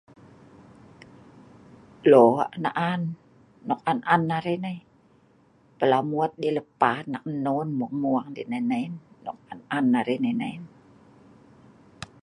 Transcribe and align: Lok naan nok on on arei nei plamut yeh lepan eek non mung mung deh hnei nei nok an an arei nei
Lok 2.11 2.35
naan 2.63 3.01
nok 3.67 3.79
on 3.89 3.99
on 4.13 4.23
arei 4.37 4.57
nei 4.65 4.77
plamut 5.77 6.31
yeh 6.41 6.55
lepan 6.57 7.05
eek 7.15 7.25
non 7.45 7.67
mung 7.79 7.95
mung 8.01 8.27
deh 8.35 8.47
hnei 8.47 8.63
nei 8.71 8.85
nok 9.23 9.37
an 9.51 9.59
an 9.77 9.85
arei 9.99 10.19
nei 10.39 10.55